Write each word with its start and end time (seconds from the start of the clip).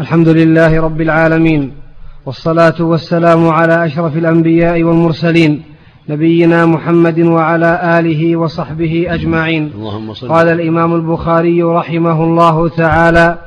الحمد 0.00 0.28
لله 0.28 0.80
رب 0.80 1.00
العالمين 1.00 1.72
والصلاة 2.26 2.74
والسلام 2.80 3.48
على 3.48 3.86
أشرف 3.86 4.16
الأنبياء 4.16 4.82
والمرسلين 4.82 5.62
نبينا 6.08 6.66
محمد 6.66 7.20
وعلى 7.20 7.98
آله 7.98 8.36
وصحبه 8.36 9.06
أجمعين. 9.08 9.70
اللهم 9.74 10.14
صل 10.14 10.28
قال 10.28 10.48
الإمام 10.48 10.94
البخاري 10.94 11.62
رحمه 11.62 12.24
الله 12.24 12.68
تعالى 12.68 13.38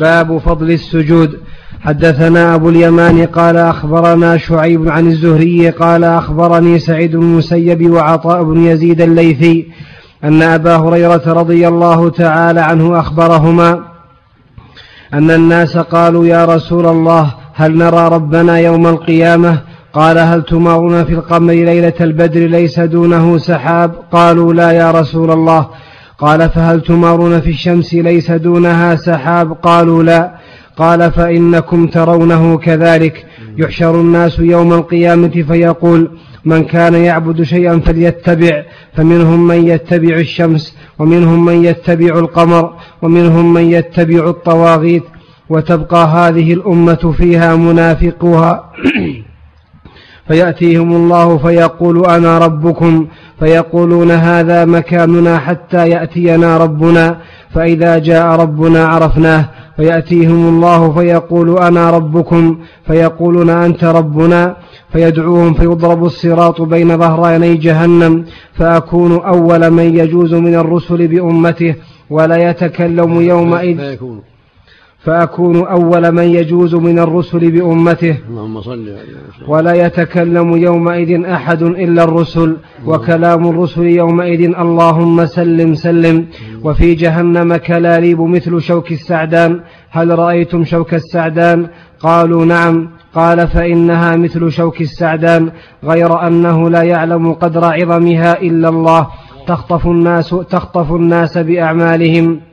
باب 0.00 0.38
فضل 0.38 0.70
السجود. 0.70 1.38
حدثنا 1.80 2.54
أبو 2.54 2.68
اليمان 2.68 3.26
قال 3.26 3.56
أخبرنا 3.56 4.36
شعيب 4.36 4.88
عن 4.88 5.06
الزهري 5.06 5.70
قال 5.70 6.04
أخبرني 6.04 6.78
سعيد 6.78 7.16
بن 7.16 7.22
المسيب 7.22 7.90
وعطاء 7.90 8.44
بن 8.44 8.64
يزيد 8.64 9.00
الليثي 9.00 9.66
أن 10.24 10.42
أبا 10.42 10.76
هريرة 10.76 11.22
رضي 11.26 11.68
الله 11.68 12.10
تعالى 12.10 12.60
عنه 12.60 13.00
أخبرهما 13.00 13.97
أن 15.14 15.30
الناس 15.30 15.76
قالوا 15.76 16.26
يا 16.26 16.44
رسول 16.44 16.86
الله 16.86 17.34
هل 17.54 17.78
نرى 17.78 18.08
ربنا 18.08 18.58
يوم 18.58 18.86
القيامة؟ 18.86 19.58
قال 19.92 20.18
هل 20.18 20.42
تمارون 20.42 21.04
في 21.04 21.12
القمر 21.12 21.52
ليلة 21.52 21.92
البدر 22.00 22.40
ليس 22.40 22.80
دونه 22.80 23.38
سحاب؟ 23.38 23.94
قالوا 24.12 24.52
لا 24.52 24.70
يا 24.70 24.90
رسول 24.90 25.30
الله. 25.30 25.68
قال 26.18 26.50
فهل 26.50 26.80
تمارون 26.80 27.40
في 27.40 27.50
الشمس 27.50 27.94
ليس 27.94 28.30
دونها 28.30 28.96
سحاب؟ 28.96 29.52
قالوا 29.52 30.02
لا. 30.02 30.34
قال 30.76 31.12
فإنكم 31.12 31.86
ترونه 31.86 32.58
كذلك. 32.58 33.26
يحشر 33.56 34.00
الناس 34.00 34.38
يوم 34.38 34.72
القيامة 34.72 35.44
فيقول 35.48 36.10
من 36.48 36.64
كان 36.64 36.94
يعبد 36.94 37.42
شيئا 37.42 37.78
فليتبع 37.78 38.62
فمنهم 38.96 39.46
من 39.46 39.68
يتبع 39.68 40.16
الشمس 40.16 40.76
ومنهم 40.98 41.44
من 41.44 41.64
يتبع 41.64 42.18
القمر 42.18 42.74
ومنهم 43.02 43.54
من 43.54 43.70
يتبع 43.70 44.28
الطواغيت. 44.28 45.02
وتبقى 45.50 46.06
هذه 46.06 46.52
الأمة 46.52 47.14
فيها 47.16 47.56
منافقها 47.56 48.72
فيأتيهم 50.28 50.92
الله 50.92 51.38
فيقول 51.38 52.06
أنا 52.06 52.38
ربكم 52.38 53.06
فيقولون 53.40 54.10
هذا 54.10 54.64
مكاننا 54.64 55.38
حتى 55.38 55.88
يأتينا 55.88 56.56
ربنا. 56.56 57.18
فإذا 57.54 57.98
جاء 57.98 58.26
ربنا 58.26 58.86
عرفناه 58.86 59.48
فيأتيهم 59.78 60.48
الله 60.48 60.80
فيقول 60.92 61.58
أنا 61.58 61.90
ربكم 61.90 62.58
فيقولون 62.86 63.50
أنت 63.50 63.84
ربنا 63.84 64.56
فيدعوهم 64.92 65.54
فيضرب 65.54 66.04
الصراط 66.04 66.62
بين 66.62 66.98
ظهراني 66.98 67.54
جهنم 67.54 68.24
فأكون 68.58 69.12
أول 69.34 69.70
من 69.70 69.98
يجوز 70.00 70.34
من 70.34 70.54
الرسل 70.54 71.08
بأمته 71.08 71.74
ولا 72.10 72.50
يتكلم 72.50 73.20
يومئذ. 73.20 73.76
فأكون 74.98 75.66
أول 75.66 76.12
من 76.12 76.22
يجوز 76.22 76.74
من 76.74 76.98
الرسل 76.98 77.50
بأمته. 77.50 78.16
اللهم 78.28 78.60
صل 78.60 78.88
ولا 79.48 79.86
يتكلم 79.86 80.56
يومئذ 80.56 81.24
أحد 81.24 81.62
إلا 81.62 82.04
الرسل. 82.04 82.56
وكلام 82.86 83.48
الرسل 83.48 83.82
يومئذ 83.82 84.42
اللهم 84.58 85.26
سلم 85.26 85.74
سلم. 85.74 86.26
وفي 86.64 86.94
جهنم 86.94 87.56
كلاليب 87.56 88.20
مثل 88.20 88.60
شوك 88.60 88.92
السعدان. 88.92 89.60
هل 89.90 90.18
رأيتم 90.18 90.64
شوك 90.64 90.94
السعدان؟ 90.94 91.66
قالوا 92.00 92.44
نعم. 92.44 92.88
قال 93.14 93.48
فإنها 93.48 94.16
مثل 94.16 94.50
شوك 94.50 94.80
السعدان 94.80 95.50
غير 95.84 96.26
أنه 96.26 96.70
لا 96.70 96.82
يعلم 96.82 97.32
قدر 97.32 97.64
عظمها 97.64 98.42
إلا 98.42 98.68
الله. 98.68 99.06
تخطف 99.46 99.86
الناس 99.86 100.28
تخطف 100.50 100.92
الناس 100.92 101.38
بأعمالهم. 101.38 102.47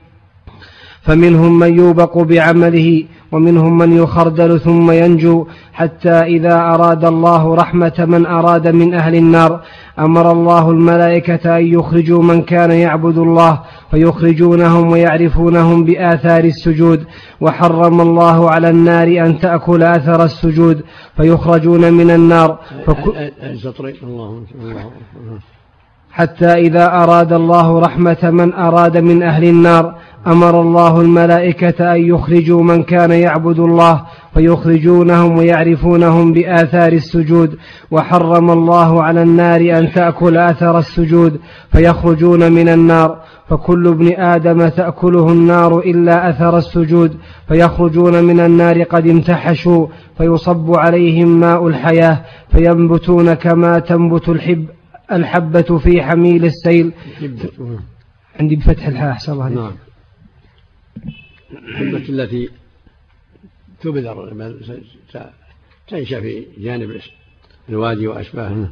فمنهم 1.06 1.60
من 1.60 1.78
يوبق 1.78 2.18
بعمله 2.18 3.04
ومنهم 3.32 3.78
من 3.78 3.98
يخردل 3.98 4.60
ثم 4.60 4.92
ينجو 4.92 5.48
حتى 5.74 6.10
إذا 6.10 6.56
أراد 6.56 7.06
الله 7.06 7.56
رحمة 7.56 8.06
من 8.08 8.26
أراد 8.26 8.68
من 8.68 8.94
أهل 8.94 9.16
النار 9.16 9.62
أمر 10.00 10.32
الله 10.32 10.72
الملائكة 10.72 11.58
أن 11.58 11.66
يخرجوا 11.66 12.24
من 12.24 12.42
كان 12.42 12.72
يعبد 12.72 13.18
الله 13.18 13.62
فيخرجونهم 13.92 14.92
ويعرفونهم 14.92 15.84
بآثار 15.84 16.44
السجود 16.44 17.06
وحرم 17.42 18.02
الله 18.02 18.50
على 18.52 18.70
النار 18.70 19.08
أن 19.08 19.40
تأكل 19.40 19.84
أثر 19.84 20.24
السجود 20.24 20.84
فيخرجون 21.18 21.94
من 21.94 22.12
النار 22.12 22.60
فك... 22.86 23.32
حتى 26.16 26.54
إذا 26.54 26.86
أراد 26.86 27.34
الله 27.34 27.80
رحمة 27.80 28.18
من 28.24 28.54
أراد 28.54 28.98
من 28.98 29.24
أهل 29.24 29.44
النار 29.44 29.96
أمر 30.28 30.62
الله 30.62 31.02
الملائكة 31.02 31.94
أن 31.94 32.02
يخرجوا 32.02 32.64
من 32.64 32.84
كان 32.84 33.12
يعبد 33.12 33.60
الله 33.60 34.02
فيخرجونهم 34.34 35.38
ويعرفونهم 35.38 36.34
بآثار 36.34 36.94
السجود 36.94 37.58
وحرم 37.92 38.52
الله 38.52 39.04
على 39.04 39.22
النار 39.24 39.60
أن 39.60 39.92
تأكل 39.92 40.38
أثر 40.38 40.80
السجود 40.80 41.40
فيخرجون 41.72 42.52
من 42.52 42.70
النار. 42.70 43.18
فكل 43.50 43.88
ابن 43.88 44.14
آدم 44.18 44.68
تأكله 44.68 45.28
النار 45.28 45.80
إلا 45.80 46.30
أثر 46.30 46.58
السجود 46.58 47.18
فيخرجون 47.48 48.24
من 48.24 48.40
النار 48.40 48.84
قد 48.84 49.08
امتحشوا 49.08 49.88
فيصب 50.18 50.76
عليهم 50.78 51.40
ماء 51.40 51.68
الحياة 51.68 52.22
فينبتون 52.52 53.34
كما 53.34 53.80
تنبت 53.80 54.30
الحب. 54.30 54.66
الحبة 55.12 55.78
في 55.78 56.04
حميل 56.04 56.46
السيل. 56.46 56.94
عندي 58.40 58.56
بفتح 58.56 58.88
الحاء 58.88 59.12
أحسن 59.12 59.34
الله 59.34 59.50
نعم. 59.50 59.72
الحبة 61.68 62.10
التي 62.10 62.50
تبذر 63.82 64.34
تنشا 65.88 66.22
في 66.22 66.46
جانب 66.58 66.90
الوادي 67.70 68.08
وأشباهه 68.08 68.70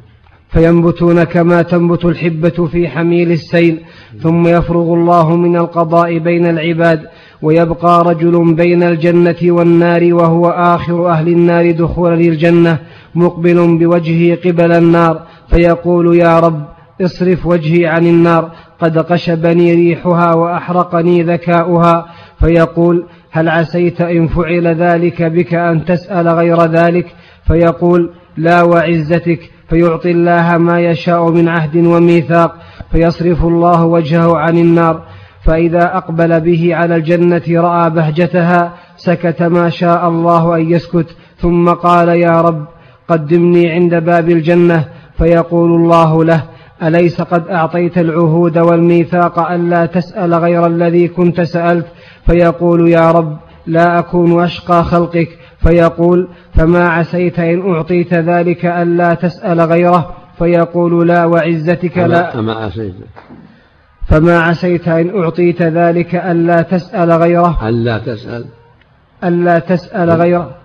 فينبتون 0.50 1.24
كما 1.24 1.62
تنبت 1.62 2.06
الحبة 2.06 2.68
في 2.68 2.88
حميل 2.88 3.32
السيل. 3.32 3.80
ثم 4.20 4.48
يفرغ 4.48 4.94
الله 4.94 5.36
من 5.36 5.56
القضاء 5.56 6.18
بين 6.18 6.46
العباد. 6.46 7.10
ويبقى 7.42 8.04
رجل 8.06 8.56
بين 8.56 8.84
الجنة 8.84 9.36
والنار 9.44 10.14
وهو 10.14 10.50
آخر 10.50 11.10
أهل 11.10 11.28
النار 11.28 11.72
دخولا 11.72 12.16
للجنة 12.16 12.80
مقبل 13.16 13.78
بوجهه 13.78 14.36
قبل 14.36 14.72
النار. 14.72 15.28
فيقول 15.54 16.16
يا 16.16 16.40
رب 16.40 16.66
اصرف 17.02 17.46
وجهي 17.46 17.88
عن 17.88 18.08
النار 18.08 18.52
قد 18.80 18.98
قشبني 18.98 19.74
ريحها 19.74 20.34
وأحرقني 20.36 21.24
ذكاؤها 21.24 22.06
فيقول 22.40 23.06
هل 23.32 23.50
عسيت 23.50 24.02
إن 24.02 24.28
فعل 24.28 24.68
ذلك 24.68 25.24
بك 25.24 25.54
أن 25.54 25.86
تسأل 25.86 26.28
غير 26.28 26.62
ذلك 26.62 27.06
فيقول 27.48 28.14
لا 28.38 28.62
وعزتك 28.62 29.40
فيعطي 29.70 30.12
الله 30.12 30.58
ما 30.58 30.80
يشاء 30.80 31.32
من 31.32 31.50
عهد 31.50 31.86
وميثاق 31.86 32.56
فيصرف 32.92 33.46
الله 33.46 33.86
وجهه 33.86 34.38
عن 34.38 34.58
النار 34.58 35.04
فإذا 35.46 35.98
أقبل 35.98 36.40
به 36.40 36.76
على 36.76 36.96
الجنة 36.96 37.42
رأى 37.50 37.90
بهجتها 37.90 38.74
سكت 38.98 39.42
ما 39.42 39.70
شاء 39.70 40.08
الله 40.08 40.56
أن 40.56 40.72
يسكت 40.72 41.16
ثم 41.38 41.70
قال 41.70 42.10
يا 42.10 42.42
رب 42.42 42.66
قدمني 43.08 43.72
عند 43.72 43.96
باب 43.96 44.30
الجنة 44.30 44.86
فيقول 45.24 45.72
الله 45.72 46.24
له 46.24 46.44
أليس 46.84 47.22
قد 47.22 47.48
أعطيت 47.48 47.98
العهود 47.98 48.58
والميثاق 48.58 49.52
ألا 49.52 49.86
تسأل 49.86 50.34
غير 50.34 50.68
الذي 50.68 51.08
كنت 51.08 51.42
سألت؟ 51.42 51.86
فيقول 52.26 52.90
يا 52.90 53.12
رب 53.12 53.38
لا 53.68 54.00
أكون 54.00 54.44
أشقى 54.44 54.84
خلقك. 54.84 55.28
فيقول 55.58 56.28
فما 56.54 56.90
عسيت 56.90 57.40
إن 57.40 57.74
أعطيت 57.74 58.14
ذلك 58.14 58.66
ألا 58.66 59.14
تسأل 59.14 59.62
غيره. 59.62 60.16
فيقول 60.38 61.08
لا 61.08 61.26
وعزتك 61.26 61.98
لا. 61.98 62.32
فما 62.32 62.54
عسيت. 62.54 62.94
فما 64.08 64.40
عسيت 64.40 64.88
إن 64.88 65.22
أعطيت 65.24 65.62
ذلك 65.62 66.16
ألا 66.16 66.62
تسأل 66.62 67.12
غيره. 67.12 67.70
ألا 67.70 67.98
تسأل. 67.98 68.46
ألا 69.24 69.60
تسأل 69.60 70.10
غيره. 70.10 70.56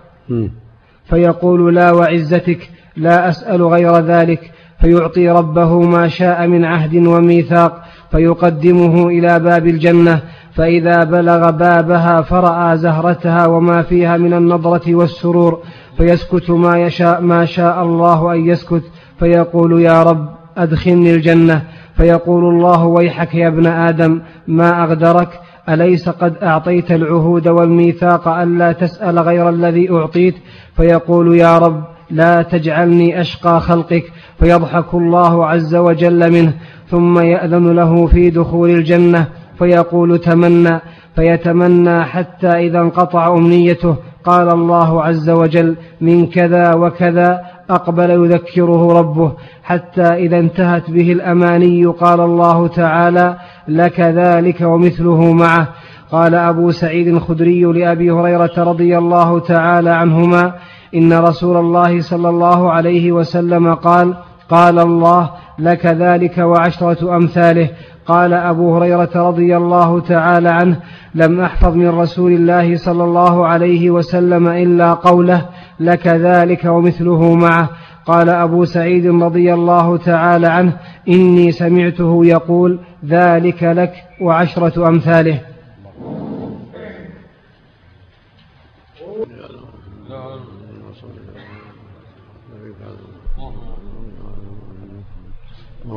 فيقول 1.05 1.75
لا 1.75 1.91
وعزتك. 1.91 2.69
لا 2.99 3.29
أسأل 3.29 3.63
غير 3.63 3.99
ذلك 3.99 4.51
فيعطي 4.81 5.29
ربه 5.29 5.79
ما 5.79 6.07
شاء 6.07 6.47
من 6.47 6.65
عهد 6.65 7.07
وميثاق 7.07 7.81
فيقدمه 8.11 9.07
إلى 9.07 9.39
باب 9.39 9.67
الجنة 9.67 10.21
فإذا 10.53 11.03
بلغ 11.03 11.51
بابها 11.51 12.21
فرأى 12.21 12.77
زهرتها 12.77 13.47
وما 13.47 13.81
فيها 13.81 14.17
من 14.17 14.33
النضرة 14.33 14.95
والسرور 14.95 15.59
فيسكت 15.97 16.49
ما 16.49 16.79
يشاء 16.79 17.21
ما 17.21 17.45
شاء 17.45 17.83
الله 17.83 18.33
أن 18.33 18.45
يسكت 18.45 18.83
فيقول 19.19 19.81
يا 19.81 20.03
رب 20.03 20.29
أدخلني 20.57 21.13
الجنة 21.13 21.63
فيقول 21.97 22.43
الله 22.55 22.85
ويحك 22.85 23.35
يا 23.35 23.47
ابن 23.47 23.65
آدم 23.65 24.21
ما 24.47 24.83
أغدرك؟ 24.83 25.39
أليس 25.69 26.09
قد 26.09 26.35
أعطيت 26.43 26.91
العهود 26.91 27.47
والميثاق 27.47 28.27
ألا 28.27 28.71
تسأل 28.71 29.19
غير 29.19 29.49
الذي 29.49 29.91
أعطيت؟ 29.91 30.35
فيقول 30.75 31.37
يا 31.37 31.57
رب 31.57 31.83
لا 32.11 32.41
تجعلني 32.41 33.21
أشقى 33.21 33.59
خلقك 33.59 34.03
فيضحك 34.39 34.93
الله 34.93 35.45
عز 35.45 35.75
وجل 35.75 36.31
منه 36.31 36.53
ثم 36.89 37.19
يأذن 37.19 37.75
له 37.75 38.07
في 38.07 38.29
دخول 38.29 38.69
الجنة 38.69 39.27
فيقول 39.59 40.19
تمنى 40.19 40.79
فيتمنى 41.15 42.03
حتى 42.03 42.47
إذا 42.47 42.79
انقطع 42.79 43.27
أمنيته. 43.27 43.95
قال 44.23 44.49
الله 44.49 45.03
عز 45.03 45.29
وجل 45.29 45.75
من 46.01 46.27
كذا 46.27 46.73
وكذا 46.73 47.41
أقبل 47.69 48.09
يذكره 48.09 48.99
ربه 48.99 49.33
حتى 49.63 50.01
إذا 50.01 50.39
انتهت 50.39 50.91
به 50.91 51.11
الأماني 51.11 51.85
قال 51.85 52.19
الله 52.19 52.67
تعالى 52.67 53.37
لك 53.67 53.99
ذلك 53.99 54.61
ومثله 54.61 55.33
معه 55.33 55.67
قال 56.11 56.35
أبو 56.35 56.71
سعيد 56.71 57.07
الخدري 57.07 57.63
لأبي 57.63 58.11
هريرة 58.11 58.53
رضي 58.57 58.97
الله 58.97 59.39
تعالى 59.39 59.89
عنهما 59.89 60.53
إن 60.95 61.13
رسول 61.13 61.57
الله 61.57 62.01
صلى 62.01 62.29
الله 62.29 62.71
عليه 62.71 63.11
وسلم 63.11 63.73
قال 63.73 64.15
قال 64.49 64.79
الله 64.79 65.29
لك 65.59 65.85
ذلك 65.85 66.37
وعشرة 66.37 67.15
أمثاله. 67.15 67.69
قال 68.05 68.33
أبو 68.33 68.75
هريرة 68.77 69.09
رضي 69.15 69.57
الله 69.57 69.99
تعالى 69.99 70.49
عنه 70.49 70.79
لم 71.15 71.41
أحفظ 71.41 71.75
من 71.75 71.89
رسول 71.89 72.31
الله 72.31 72.77
صلى 72.77 73.03
الله 73.03 73.47
عليه 73.47 73.89
وسلم 73.89 74.47
إلا 74.47 74.93
قوله 74.93 75.45
لك 75.79 76.07
ذلك 76.07 76.65
ومثله 76.65 77.33
معه. 77.33 77.69
قال 78.05 78.29
أبو 78.29 78.65
سعيد 78.65 79.07
رضي 79.07 79.53
الله 79.53 79.97
تعالى 79.97 80.47
عنه 80.47 80.73
إني 81.09 81.51
سمعته 81.51 82.25
يقول 82.25 82.79
ذلك 83.05 83.63
لك 83.63 83.93
وعشرة 84.21 84.87
أمثاله. 84.87 85.39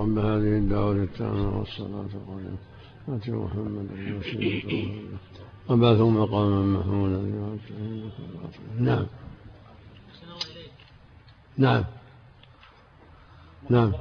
رب 0.03 0.19
هذه 0.19 0.59
الدعوة 0.59 0.93
التامة 0.93 1.59
والصلاة 1.59 2.09
والسلام 2.29 2.57
آت 3.09 3.29
محمد 3.29 3.89
الوسيلة 3.99 4.89
وبعثه 5.69 6.09
مقاما 6.11 6.79
محمودا 6.79 7.19
نعم. 8.79 9.07
نعم. 11.59 11.85
نعم. 13.71 13.93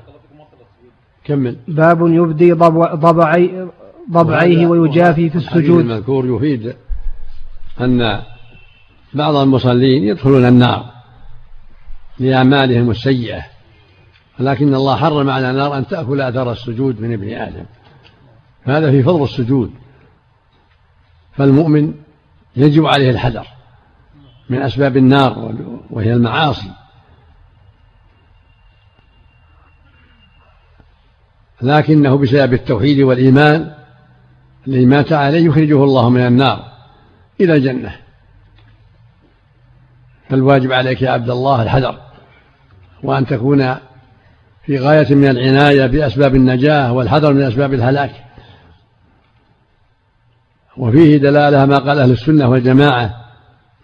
كمل. 1.24 1.57
باب 1.68 2.07
يبدي 2.07 2.51
ضبعي 2.51 3.68
ضبعيه 4.12 4.68
ويجافي 4.68 5.30
في 5.30 5.36
السجود. 5.36 5.80
المذكور 5.80 6.25
يفيد 6.25 6.75
أن 7.81 8.21
بعض 9.13 9.36
المصلين 9.36 10.04
يدخلون 10.04 10.45
النار 10.45 10.86
لأعمالهم 12.19 12.92
السيئة. 12.92 13.50
ولكن 14.39 14.75
الله 14.75 14.95
حرم 14.95 15.30
على 15.30 15.51
النار 15.51 15.78
أن 15.78 15.88
تأكل 15.88 16.22
أثر 16.22 16.51
السجود 16.51 17.01
من 17.01 17.13
ابن 17.13 17.33
آدم. 17.33 17.66
هذا 18.63 18.92
في 18.92 19.04
فضل 19.04 19.24
السجود. 19.24 19.74
فالمؤمن 21.38 21.94
يجب 22.56 22.86
عليه 22.86 23.10
الحذر 23.10 23.48
من 24.50 24.62
أسباب 24.62 24.98
النار 24.98 25.56
وهي 25.89 26.13
المعاصي. 26.13 26.72
لكنه 31.62 32.18
بسبب 32.18 32.54
التوحيد 32.54 33.00
والإيمان 33.00 33.74
الذي 34.68 34.86
مات 34.86 35.13
عليه 35.13 35.45
يخرجه 35.45 35.83
الله 35.83 36.10
من 36.10 36.22
النار 36.22 36.72
إلى 37.42 37.56
الجنة. 37.56 37.95
فالواجب 40.30 40.72
عليك 40.72 41.01
يا 41.01 41.12
عبد 41.12 41.30
الله 41.30 41.63
الحذر 41.63 42.01
وأن 43.04 43.25
تكون 43.25 43.75
في 44.71 44.79
غاية 44.79 45.15
من 45.15 45.29
العناية 45.29 45.85
بأسباب 45.85 46.35
النجاة 46.35 46.94
والحذر 46.94 47.33
من 47.33 47.41
أسباب 47.41 47.73
الهلاك. 47.73 48.12
وفيه 50.77 51.18
دلالة 51.18 51.65
ما 51.65 51.77
قال 51.77 52.00
أهل 52.00 52.12
السنة 52.12 52.50
والجماعة 52.50 53.15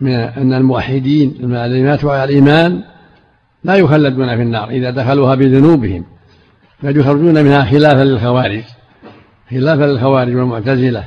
من 0.02 0.12
أن 0.12 0.54
الموحدين 0.54 1.56
الذين 1.56 1.86
ماتوا 1.86 2.14
على 2.14 2.24
الإيمان 2.24 2.84
لا 3.64 3.76
يخلدون 3.76 4.36
في 4.36 4.42
النار 4.42 4.70
إذا 4.70 4.90
دخلوها 4.90 5.36
بذنوبهم 5.36 6.06
بل 6.84 6.98
يخرجون 6.98 7.34
منها 7.34 7.66
خلافا 7.66 8.04
للخوارج 8.04 8.64
خلافا 9.52 9.84
للخوارج 9.84 10.36
والمعتزلة. 10.36 11.04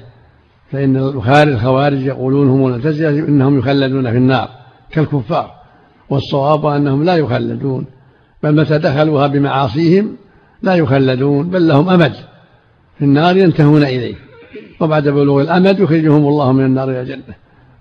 فإن 0.72 0.96
الخوارج 1.26 2.02
يقولون 2.02 2.48
هم 2.48 2.66
المعتزلة 2.66 3.10
إنهم 3.10 3.58
يخلدون 3.58 4.10
في 4.10 4.16
النار 4.16 4.48
كالكفار 4.90 5.54
والصواب 6.10 6.66
أنهم 6.66 7.04
لا 7.04 7.16
يخلدون. 7.16 7.99
بل 8.42 8.56
متى 8.60 8.78
دخلوها 8.78 9.26
بمعاصيهم 9.26 10.16
لا 10.62 10.74
يخلدون 10.74 11.50
بل 11.50 11.68
لهم 11.68 11.90
أمد 11.90 12.12
في 12.98 13.04
النار 13.04 13.36
ينتهون 13.36 13.82
إليه. 13.82 14.14
وبعد 14.80 15.08
بلوغ 15.08 15.42
الأمد 15.42 15.80
يخرجهم 15.80 16.28
الله 16.28 16.52
من 16.52 16.64
النار 16.64 16.90
إلى 16.90 17.00
الجنة 17.00 17.34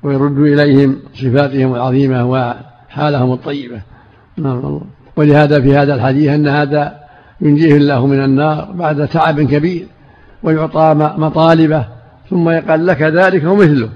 ويرد 0.04 0.38
إليهم 0.38 1.00
صفاتهم 1.14 1.76
العظيمة 1.76 2.26
وحالهم 2.30 3.34
الطيبة. 3.34 3.82
نعم 4.38 4.82
ولهذا 5.16 5.62
في 5.62 5.76
هذا 5.76 5.96
الحديث 5.96 6.30
أن 6.30 6.48
هذا 6.48 7.00
ينجيه 7.42 7.78
الله 7.78 8.08
من 8.08 8.24
النار 8.24 8.72
بعد 8.72 9.08
تعب 9.08 9.42
كبير 9.42 9.88
ويعطى 10.44 11.14
مطالبه 11.18 11.86
ثم 12.30 12.50
يقال 12.50 12.86
لك 12.86 13.02
ذلك 13.02 13.44
ومثله. 13.44 13.90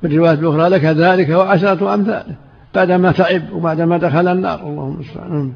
في 0.00 0.06
الرواية 0.06 0.32
الأخرى 0.32 0.68
لك 0.68 0.84
ذلك 0.84 1.28
وعشرة 1.28 1.94
أمثاله 1.94 2.36
بعدما 2.74 3.12
تعب 3.12 3.42
وبعدما 3.52 3.98
دخل 3.98 4.28
النار. 4.28 4.60
اللهم 4.60 4.94
المستعان 4.94 5.52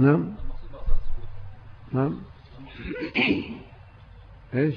نعم. 0.00 0.32
نعم. 1.92 2.16
إيش؟ 4.54 4.74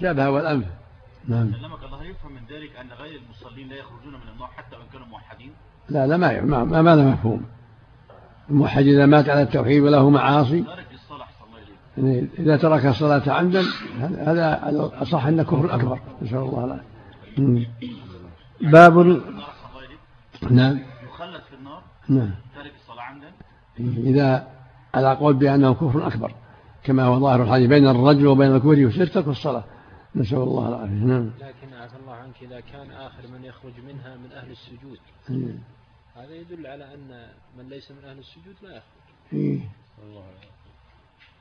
جبهة 0.00 0.30
والأنف 0.30 0.66
نعم. 1.28 1.52
سلمك 1.52 1.84
الله 1.84 2.04
يفهم 2.04 2.32
من 2.32 2.40
ذلك 2.50 2.76
أن 2.76 2.88
غير 2.92 3.20
المصلين 3.20 3.68
لا 3.68 3.76
يخرجون 3.76 4.14
من 4.14 4.28
النار 4.34 4.48
حتى 4.56 4.76
وإن 4.76 4.86
كانوا 4.92 5.06
موحدين؟ 5.06 5.52
لا 5.88 6.06
لا 6.06 6.16
ما 6.16 6.40
ما, 6.40 6.64
ما, 6.64 6.82
ما 6.82 6.96
مفهوم. 6.96 7.46
الموحد 8.50 8.82
إذا 8.82 9.06
مات 9.06 9.28
على 9.28 9.42
التوحيد 9.42 9.82
وله 9.82 10.10
معاصي. 10.10 10.64
يعني 11.98 12.28
إذا 12.38 12.56
ترك 12.56 12.86
الصلاة 12.86 13.32
عمدا 13.32 13.62
هذا 14.00 14.68
الأصح 14.68 15.26
أن 15.26 15.42
كفر 15.42 15.74
أكبر 15.74 16.00
نسأل 16.22 16.38
الله 16.38 16.64
العافية. 16.64 17.70
باب 18.60 18.98
نعم. 20.50 20.78
يخلد 21.04 21.42
في 21.42 21.54
النار 21.54 21.82
نعم. 22.08 22.30
تارك 22.54 22.72
الصلاة 22.82 23.02
عمدا. 23.02 23.32
إذا 23.78 24.48
على 24.94 25.14
قول 25.14 25.34
بأنه 25.34 25.74
كفر 25.74 26.06
أكبر 26.06 26.34
كما 26.84 27.04
هو 27.04 27.20
ظاهر 27.20 27.42
الحديث 27.42 27.68
بين 27.68 27.88
الرجل 27.88 28.26
وبين 28.26 28.54
الكفر 28.54 28.68
والشرك 28.68 29.14
ترك 29.14 29.28
الصلاة. 29.28 29.64
نسأل 30.14 30.38
الله 30.38 30.68
العافية. 30.68 30.94
نعم. 30.94 31.30
لكن 31.40 31.74
عفى 31.74 31.96
الله 31.96 32.14
عنك 32.14 32.34
إذا 32.42 32.60
كان 32.60 32.90
آخر 32.90 33.28
من 33.28 33.44
يخرج 33.44 33.72
منها 33.88 34.16
من 34.16 34.32
أهل 34.32 34.50
السجود. 34.50 34.98
إيه. 35.30 35.58
هذا 36.16 36.34
يدل 36.34 36.66
على 36.66 36.94
أن 36.94 37.28
من 37.58 37.68
ليس 37.68 37.90
من 37.90 38.04
أهل 38.04 38.18
السجود 38.18 38.54
لا 38.62 38.68
يخرج. 38.68 38.82
إيه. 39.32 39.60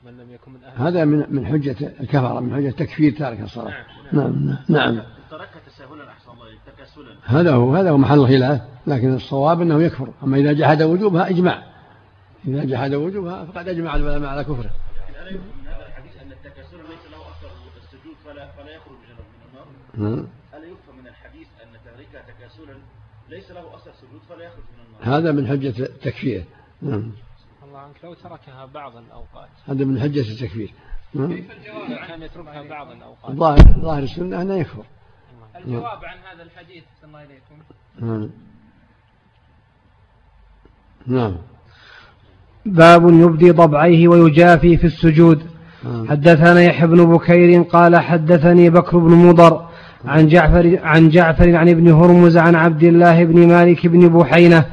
من 0.05 0.17
لم 0.17 0.31
يكن 0.31 0.51
من 0.51 0.63
أهل 0.63 0.87
هذا 0.87 1.05
من 1.05 1.25
من 1.29 1.45
حجة 1.45 1.75
الكفرة 1.99 2.39
من 2.39 2.55
حجة 2.55 2.69
تكفير 2.69 3.11
تارك 3.17 3.41
الصلاة. 3.41 3.73
نعم 4.11 4.45
نعم, 4.45 4.57
نعم. 4.69 4.95
نعم. 4.95 5.05
ترك 5.31 5.49
تساهلا 5.67 6.09
أحسن 6.09 6.31
الله 6.31 6.45
تكاسلا 6.65 7.15
هذا 7.25 7.53
هو 7.53 7.75
هذا 7.75 7.89
هو 7.89 7.97
محل 7.97 8.19
الخلاف 8.19 8.61
لكن 8.87 9.13
الصواب 9.13 9.61
أنه 9.61 9.83
يكفر. 9.83 10.09
أما 10.23 10.37
إذا 10.37 10.53
جحد 10.53 10.81
وجوبها 10.81 11.29
إجماع. 11.29 11.63
إذا 12.47 12.63
جحد 12.63 12.93
وجوبها 12.93 13.45
فقد 13.45 13.67
أجمع 13.67 13.95
العلماء 13.95 14.29
على 14.29 14.43
كفره. 14.43 14.71
ألا 19.97 20.65
يفهم 20.65 20.97
من 21.01 21.07
الحديث 21.07 21.47
أن 21.63 21.67
تاركها 21.85 22.21
تكاسلا 22.21 22.77
ليس 23.29 23.51
له 23.51 23.75
أثر 23.75 23.91
سجود 23.91 24.21
فلا 24.29 24.43
يخرج 24.43 24.63
من 24.77 24.85
النار 24.85 25.17
هذا 25.17 25.31
من 25.31 25.47
حجة 25.47 25.83
التكفير. 25.83 26.45
نعم. 26.81 27.11
الله 27.79 27.87
عنك 27.87 28.03
لو 28.03 28.13
تركها 28.13 28.65
بعض 28.65 28.91
الأوقات. 28.95 29.49
هذا 29.67 29.85
من 29.85 30.01
حجة 30.01 30.19
التكفير. 30.19 30.73
نعم. 31.13 31.29
كان 32.07 32.21
يتركها 32.21 32.63
بعض 32.69 32.87
الأوقات. 32.91 33.35
ظاهر 33.35 33.81
ظاهر 33.81 34.03
السنة 34.03 34.41
أنه 34.41 34.55
يكفر. 34.55 34.83
الجواب 35.55 36.05
عن 36.05 36.17
هذا 36.31 36.43
الحديث 36.43 36.83
الله 37.03 37.19
إليكم 37.23 37.55
نعم. 37.99 38.29
نعم. 41.07 41.35
باب 42.65 43.09
يبدي 43.09 43.51
ضبعيه 43.51 44.07
ويجافي 44.07 44.77
في 44.77 44.87
السجود. 44.87 45.47
نعم. 45.83 46.09
حدثنا 46.09 46.61
يحيى 46.61 46.87
بن 46.87 47.05
بكير 47.05 47.61
قال 47.61 47.99
حدثني 47.99 48.69
بكر 48.69 48.97
بن 48.97 49.11
مضر 49.11 49.69
عن 50.05 50.27
جعفر 50.27 50.79
عن 50.83 51.09
جعفر 51.09 51.55
عن 51.55 51.69
ابن 51.69 51.91
هرمز 51.91 52.37
عن 52.37 52.55
عبد 52.55 52.83
الله 52.83 53.23
بن 53.23 53.47
مالك 53.47 53.87
بن 53.87 54.09
بحينة 54.09 54.65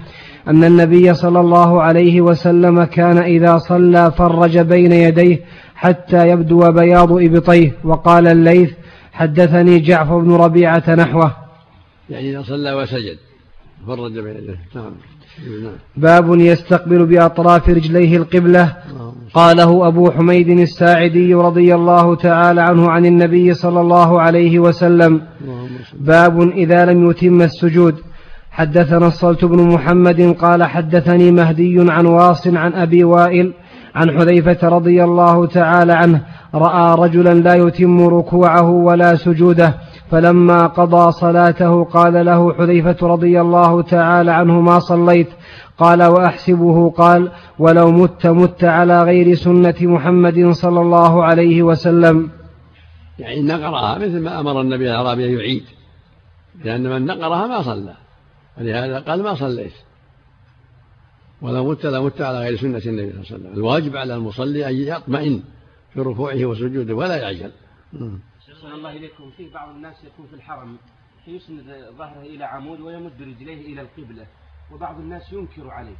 أن 0.48 0.64
النبي 0.64 1.14
صلى 1.14 1.40
الله 1.40 1.82
عليه 1.82 2.20
وسلم 2.20 2.84
كان 2.84 3.18
إذا 3.18 3.58
صلى 3.58 4.12
فرج 4.18 4.58
بين 4.58 4.92
يديه 4.92 5.40
حتى 5.74 6.28
يبدو 6.28 6.72
بياض 6.72 7.12
إبطيه 7.12 7.72
وقال 7.84 8.26
الليث 8.26 8.70
حدثني 9.12 9.78
جعفر 9.78 10.18
بن 10.18 10.32
ربيعة 10.32 10.94
نحوه. 10.94 11.32
يعني 12.10 12.30
إذا 12.30 12.42
صلى 12.42 12.72
وسجد 12.72 13.16
فرج 13.86 14.18
بين 14.18 14.36
يديه. 14.36 14.58
نعم. 14.74 14.92
باب 15.96 16.40
يستقبل 16.40 17.06
بأطراف 17.06 17.68
رجليه 17.68 18.16
القبلة. 18.16 18.76
قاله 19.34 19.88
أبو 19.88 20.10
حميد 20.10 20.48
الساعدي 20.48 21.34
رضي 21.34 21.74
الله 21.74 22.14
تعالى 22.14 22.60
عنه 22.62 22.90
عن 22.90 23.06
النبي 23.06 23.54
صلى 23.54 23.80
الله 23.80 24.20
عليه 24.20 24.58
وسلم. 24.58 25.22
باب 25.94 26.40
إذا 26.50 26.84
لم 26.84 27.10
يتم 27.10 27.42
السجود. 27.42 27.94
حدثنا 28.56 29.06
الصلت 29.06 29.44
بن 29.44 29.68
محمد 29.74 30.36
قال 30.40 30.64
حدثني 30.64 31.30
مهدي 31.30 31.90
عن 31.90 32.06
واص 32.06 32.46
عن 32.46 32.72
أبي 32.72 33.04
وائل 33.04 33.52
عن 33.94 34.18
حذيفة 34.18 34.68
رضي 34.68 35.04
الله 35.04 35.46
تعالى 35.46 35.92
عنه 35.92 36.22
رأى 36.54 36.94
رجلا 36.98 37.34
لا 37.34 37.54
يتم 37.54 38.00
ركوعه 38.00 38.70
ولا 38.70 39.16
سجوده 39.16 39.74
فلما 40.10 40.66
قضى 40.66 41.12
صلاته 41.12 41.84
قال 41.84 42.26
له 42.26 42.54
حذيفة 42.54 42.96
رضي 43.02 43.40
الله 43.40 43.82
تعالى 43.82 44.32
عنه 44.32 44.60
ما 44.60 44.78
صليت؟ 44.78 45.28
قال 45.78 46.02
وأحسبه 46.02 46.90
قال 46.90 47.30
ولو 47.58 47.90
مت 47.90 48.26
مت 48.26 48.64
على 48.64 49.02
غير 49.02 49.34
سنة 49.34 49.74
محمد 49.80 50.50
صلى 50.50 50.80
الله 50.80 51.24
عليه 51.24 51.62
وسلم. 51.62 52.30
يعني 53.18 53.42
نقرها 53.42 53.98
مثل 53.98 54.20
ما 54.20 54.40
أمر 54.40 54.60
النبي 54.60 54.90
الأعرابي 54.90 55.26
أن 55.26 55.32
يعيد 55.38 55.62
لأن 56.64 56.82
من 56.82 57.06
نقرها 57.06 57.46
ما 57.46 57.62
صلى. 57.62 58.05
ولهذا 58.58 59.00
قال 59.00 59.22
ما 59.22 59.34
صليت. 59.34 59.72
ولو 61.42 61.70
مت 61.70 61.86
لمت 61.86 62.20
على 62.20 62.38
غير 62.38 62.56
سنة 62.56 62.66
النبي 62.68 62.84
صلى 62.84 62.92
الله 62.92 63.12
عليه 63.12 63.20
وسلم. 63.20 63.52
الواجب 63.52 63.96
على 63.96 64.14
المصلي 64.14 64.68
أن 64.68 64.74
يطمئن 64.74 65.42
في 65.94 66.00
ركوعه 66.00 66.44
وسجوده 66.44 66.94
ولا 66.94 67.16
يعجل. 67.16 67.52
أحسن 67.94 68.72
الله 68.72 68.92
إليكم. 68.92 69.30
في 69.36 69.48
بعض 69.48 69.68
الناس 69.68 70.04
يكون 70.04 70.26
في 70.26 70.34
الحرم 70.34 70.78
يسند 71.26 71.64
ظهره 71.98 72.20
إلى 72.20 72.44
عمود 72.44 72.80
ويمد 72.80 73.22
رجليه 73.22 73.72
إلى 73.72 73.80
القبلة 73.80 74.26
وبعض 74.72 74.98
الناس 74.98 75.32
ينكر 75.32 75.70
عليه. 75.70 75.96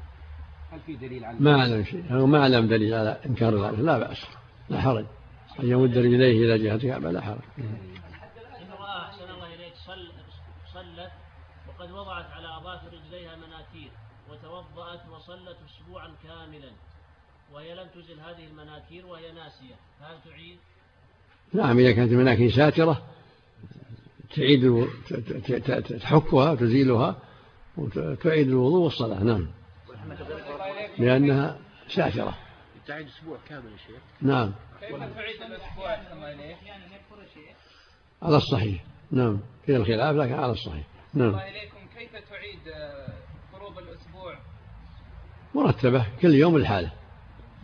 هل 0.72 0.80
في 0.86 0.96
دليل 0.96 1.24
على 1.24 1.36
ما 1.40 1.60
أعلم 1.60 1.84
شيء. 1.84 2.04
أو 2.14 2.26
ما 2.26 2.38
أعلم 2.38 2.68
دليل 2.68 2.94
على 2.94 3.16
إنكار 3.26 3.66
ذلك. 3.66 3.78
لا 3.78 3.98
بأس. 3.98 4.26
لا 4.70 4.80
حرج. 4.80 5.04
أن 5.60 5.70
يمد 5.70 5.98
رجليه 5.98 6.44
إلى 6.44 6.58
جهة 6.64 6.74
الكعبة 6.74 7.10
لا 7.10 7.20
حرج. 7.20 7.38
امرأة 7.58 9.02
أحسن 9.02 9.30
الله 9.34 9.54
إليك. 9.54 9.72
صلت 10.74 11.10
وقد 11.68 11.90
وضعت 11.90 12.26
أظافر 12.76 12.96
رجليها 12.96 13.36
مناكير 13.36 13.90
وتوضأت 14.30 15.08
وصلت 15.08 15.56
أسبوعا 15.66 16.14
كاملا 16.24 16.70
وهي 17.52 17.74
لم 17.74 17.88
تزل 17.88 18.20
هذه 18.20 18.46
المناكير 18.46 19.06
وهي 19.06 19.32
ناسية. 19.32 19.74
هل 20.00 20.18
تعيد؟ 20.24 20.58
نعم 21.52 21.78
إذا 21.78 21.92
كانت 21.92 22.12
المناكير 22.12 22.50
ساترة 22.50 23.02
تعيد 24.36 24.88
تحكها 26.00 26.50
وتزيلها 26.50 27.16
وتعيد 27.76 28.48
الوضوء 28.48 28.84
والصلاة. 28.84 29.22
نعم. 29.22 29.48
لأنها 30.98 31.58
ساترة. 31.88 32.38
تعيد 32.86 33.06
أسبوع 33.06 33.38
كامل 33.48 33.72
يا 33.72 33.76
شيخ. 33.76 34.00
نعم. 34.20 34.52
كيف 34.80 34.96
تعيد 34.96 35.42
الأسبوع 35.42 35.96
على 38.22 38.36
الصحيح. 38.36 38.84
نعم. 39.10 39.40
في 39.66 39.76
الخلاف 39.76 40.16
لكن 40.16 40.32
على 40.32 40.52
الصحيح. 40.52 40.86
نعم. 41.14 41.28
الله 41.28 41.48
إليكم. 41.48 41.75
كيف 41.98 42.10
تعيد 42.10 42.74
آه، 42.76 43.12
فروض 43.52 43.78
الأسبوع؟ 43.78 44.34
مرتبة 45.54 46.04
كل 46.22 46.34
يوم 46.34 46.56
الحالة. 46.56 46.90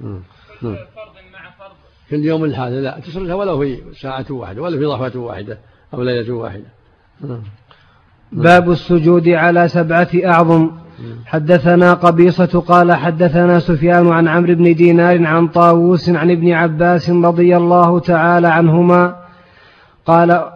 كل. 0.01 0.17
فرض 0.61 1.15
مع 1.33 1.51
فرض. 1.59 1.77
كل 2.11 2.25
يوم 2.25 2.45
الحالة 2.45 2.81
لا 2.81 3.01
تصلها 3.01 3.35
ولو 3.35 3.61
في 3.61 3.95
ساعة 4.01 4.27
واحدة 4.31 4.63
ولا 4.63 4.79
في 4.79 4.85
ضحوة 4.85 5.17
واحدة 5.17 5.59
أو 5.95 6.03
ليلة 6.03 6.35
واحدة. 6.35 6.65
نعم. 7.21 7.43
باب 8.33 8.71
السجود 8.71 9.29
على 9.29 9.69
سبعة 9.69 10.09
أعظم. 10.25 10.71
حدثنا 11.27 11.95
قبيصة 11.95 12.61
قال 12.61 12.93
حدثنا 12.93 13.59
سفيان 13.59 14.09
عن 14.09 14.29
عمرو 14.29 14.55
بن 14.55 14.75
دينار 14.75 15.27
عن 15.27 15.49
طاووس 15.49 16.09
عن 16.09 16.31
ابن 16.31 16.53
عباس 16.53 17.11
رضي 17.11 17.57
الله 17.57 18.01
تعالى 18.01 18.49
عنهما 18.49 19.27
قال 20.07 20.53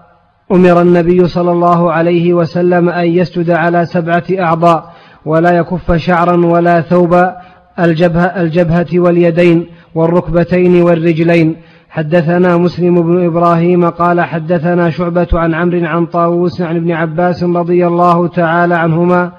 أمر 0.52 0.80
النبي 0.82 1.28
صلى 1.28 1.50
الله 1.50 1.92
عليه 1.92 2.34
وسلم 2.34 2.88
أن 2.88 3.06
يسجد 3.06 3.50
على 3.50 3.86
سبعة 3.86 4.24
أعضاء 4.38 4.92
ولا 5.24 5.50
يكف 5.50 5.92
شعرا 5.92 6.46
ولا 6.46 6.80
ثوبا 6.80 7.36
الجبهة, 7.80 8.24
الجبهة 8.24 8.86
واليدين 8.94 9.66
والركبتين 9.94 10.82
والرجلين. 10.82 11.56
حدثنا 11.90 12.56
مسلم 12.56 13.02
بن 13.02 13.26
إبراهيم 13.26 13.88
قال 13.88 14.20
حدثنا 14.20 14.90
شعبة 14.90 15.28
عن 15.32 15.54
عمرو 15.54 15.86
عن 15.86 16.06
طاووس 16.06 16.60
عن 16.62 16.76
ابن 16.76 16.92
عباس 16.92 17.44
رضي 17.44 17.86
الله 17.86 18.28
تعالى 18.28 18.74
عنهما 18.74 19.32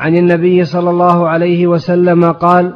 عن 0.00 0.16
النبي 0.16 0.64
صلى 0.64 0.90
الله 0.90 1.28
عليه 1.28 1.66
وسلم 1.66 2.32
قال 2.32 2.74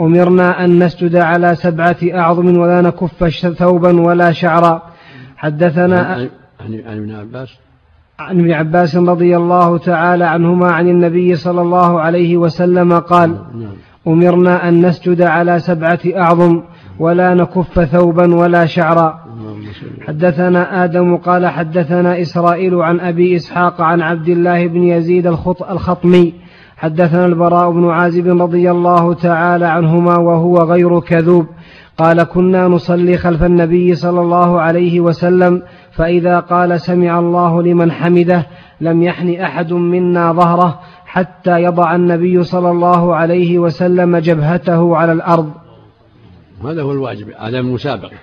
أمرنا 0.00 0.64
أن 0.64 0.84
نسجد 0.84 1.16
على 1.16 1.54
سبعة 1.54 1.96
أعظم 2.14 2.58
ولا 2.58 2.80
نكف 2.80 3.28
ثوبا 3.58 4.00
ولا 4.00 4.32
شعرا. 4.32 4.82
حدثنا 5.36 6.28
عن 6.62 6.98
ابن 6.98 7.14
عباس. 7.14 7.48
عن 8.18 8.40
ابن 8.40 8.52
عباس 8.52 8.96
رضي 8.96 9.36
الله 9.36 9.78
تعالى 9.78 10.24
عنهما 10.24 10.70
عن 10.70 10.88
النبي 10.88 11.34
صلى 11.34 11.60
الله 11.60 12.00
عليه 12.00 12.36
وسلم 12.36 12.98
قال 12.98 13.30
نعم. 13.30 13.72
أمرنا 14.06 14.68
أن 14.68 14.86
نسجد 14.86 15.22
على 15.22 15.58
سبعة 15.58 16.00
أعظم 16.16 16.62
ولا 16.98 17.34
نكف 17.34 17.80
ثوبا 17.80 18.34
ولا 18.34 18.66
شعرا. 18.66 19.18
حدثنا 20.06 20.84
آدم 20.84 21.16
قال 21.16 21.46
حدثنا 21.46 22.20
إسرائيل 22.20 22.74
عن 22.74 23.00
أبي 23.00 23.36
إسحاق 23.36 23.80
عن 23.80 24.00
عبد 24.00 24.28
الله 24.28 24.66
بن 24.66 24.82
يزيد 24.82 25.26
الخطمي. 25.70 26.34
حدثنا 26.76 27.26
البراء 27.26 27.70
بن 27.70 27.90
عازب 27.90 28.42
رضي 28.42 28.70
الله 28.70 29.14
تعالى 29.14 29.66
عنهما 29.66 30.18
وهو 30.18 30.56
غير 30.56 31.00
كذوب. 31.00 31.46
قال 31.98 32.22
كنا 32.22 32.68
نصلي 32.68 33.16
خلف 33.16 33.42
النبي 33.42 33.94
صلى 33.94 34.20
الله 34.20 34.60
عليه 34.60 35.00
وسلم 35.00 35.62
فإذا 35.92 36.40
قال 36.40 36.80
سمع 36.80 37.18
الله 37.18 37.62
لمن 37.62 37.92
حمده 37.92 38.46
لم 38.80 39.02
يحن 39.02 39.40
أحد 39.40 39.72
منا 39.72 40.32
ظهره 40.32 40.80
حتى 41.06 41.62
يضع 41.62 41.94
النبي 41.94 42.42
صلى 42.42 42.70
الله 42.70 43.14
عليه 43.16 43.58
وسلم 43.58 44.16
جبهته 44.16 44.96
على 44.96 45.12
الأرض. 45.12 45.52
هذا 46.64 46.82
هو 46.82 46.92
الواجب 46.92 47.30
هذا 47.30 47.58
المسابقة 47.58 48.16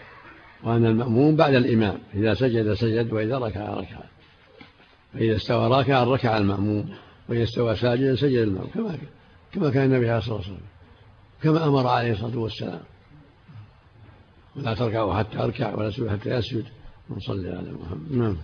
وأن 0.63 0.85
المأموم 0.85 1.35
بعد 1.35 1.53
الإمام 1.53 1.97
إذا 2.13 2.33
سجد 2.33 2.73
سجد 2.73 3.13
وإذا 3.13 3.37
ركع 3.37 3.73
ركع 3.73 3.97
فإذا 5.13 5.35
استوى 5.35 5.67
راكعا 5.67 6.03
ركع 6.03 6.37
المأموم 6.37 6.89
وإذا 7.29 7.43
استوى 7.43 7.75
ساجدا 7.75 8.15
سجد 8.15 8.37
المأموم 8.37 8.69
كما 8.73 8.97
كما 9.53 9.69
كان 9.69 9.83
النبي 9.83 10.09
عليه 10.09 10.17
الصلاة 10.17 10.35
والسلام 10.35 10.59
كما 11.43 11.67
أمر 11.67 11.87
عليه 11.87 12.11
الصلاة 12.11 12.37
والسلام. 12.37 12.79
ولا 14.55 14.73
تركعوا 14.73 15.13
حتى 15.13 15.39
أركع 15.39 15.75
ولا 15.75 15.89
تسجدوا 15.89 16.11
حتى 16.11 16.29
يسجد. 16.29 16.65
ونصلي 17.09 17.49
على 17.49 17.71
محمد. 17.71 18.11
نعم. 18.11 18.37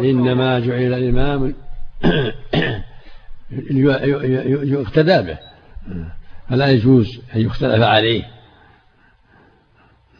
إنما 0.00 0.60
جعل 0.60 0.94
الإمام 0.94 1.54
يقتدى 4.64 5.22
به. 5.22 5.38
فلا 6.48 6.70
يجوز 6.70 7.20
أن 7.34 7.40
يختلف 7.40 7.82
عليه. 7.82 8.24